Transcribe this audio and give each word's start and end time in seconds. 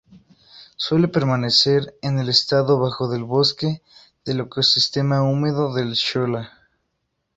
Suele 0.77 1.07
permanecer 1.09 1.95
en 2.01 2.17
el 2.17 2.27
estrato 2.29 2.79
bajo 2.79 3.07
del 3.07 3.23
bosque 3.23 3.83
del 4.25 4.39
ecosistema 4.39 5.21
húmedo 5.21 5.75
del 5.75 5.91
shola. 5.93 6.53